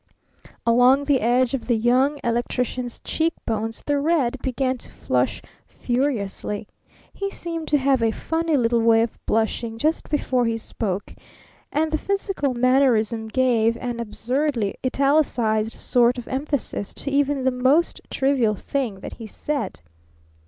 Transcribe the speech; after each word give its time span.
Along 0.65 1.03
the 1.03 1.21
edge 1.21 1.53
of 1.53 1.67
the 1.67 1.75
Young 1.77 2.19
Electrician's 2.23 2.99
cheek 3.01 3.33
bones 3.45 3.83
the 3.85 3.99
red 3.99 4.41
began 4.41 4.79
to 4.79 4.91
flush 4.91 5.43
furiously. 5.67 6.67
He 7.13 7.29
seemed 7.29 7.67
to 7.67 7.77
have 7.77 8.01
a 8.01 8.09
funny 8.09 8.57
little 8.57 8.81
way 8.81 9.03
of 9.03 9.23
blushing 9.27 9.77
just 9.77 10.09
before 10.09 10.47
he 10.47 10.57
spoke, 10.57 11.13
and 11.71 11.91
the 11.91 11.99
physical 11.99 12.55
mannerism 12.55 13.27
gave 13.27 13.77
an 13.77 13.99
absurdly 13.99 14.73
italicized 14.83 15.73
sort 15.73 16.17
of 16.17 16.27
emphasis 16.27 16.95
to 16.95 17.11
even 17.11 17.43
the 17.43 17.51
most 17.51 18.01
trivial 18.09 18.55
thing 18.55 19.01
that 19.01 19.13
he 19.17 19.27
said. 19.27 19.81